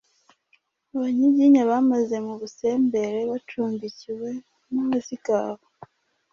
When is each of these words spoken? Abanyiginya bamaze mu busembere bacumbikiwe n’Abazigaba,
Abanyiginya 0.93 1.61
bamaze 1.71 2.15
mu 2.25 2.33
busembere 2.41 3.19
bacumbikiwe 3.31 4.29
n’Abazigaba, 4.73 5.63